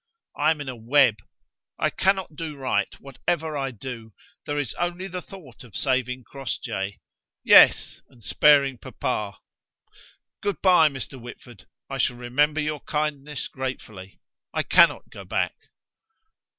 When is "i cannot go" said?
14.51-15.23